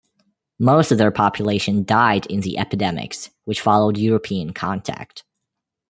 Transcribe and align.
Most 0.57 0.91
of 0.91 0.97
their 0.97 1.11
population 1.11 1.83
died 1.83 2.25
in 2.25 2.41
the 2.41 2.57
epidemics 2.57 3.29
which 3.45 3.61
followed 3.61 3.99
European 3.99 4.51
contact. 4.51 5.23